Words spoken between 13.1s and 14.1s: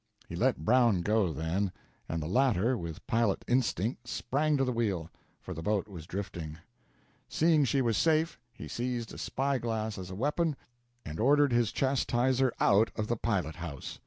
pilot house.